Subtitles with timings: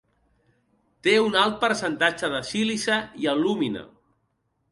[1.07, 3.87] Té un alt percentatge de sílice i alúmina.